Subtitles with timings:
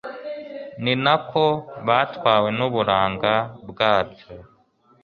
[0.83, 1.45] ni na ko
[1.87, 3.33] batwawe n'uburanga
[3.69, 4.27] bwabyo